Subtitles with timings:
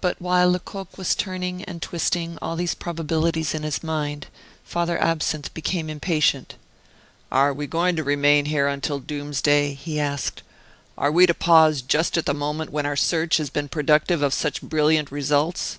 [0.00, 4.26] But while Lecoq was turning and twisting all these probabilities in his mind,
[4.64, 6.56] Father Absinthe became impatient.
[7.30, 10.42] "Are we going to remain here until doomsday?" he asked.
[10.98, 14.34] "Are we to pause just at the moment when our search has been productive of
[14.34, 15.78] such brilliant results?"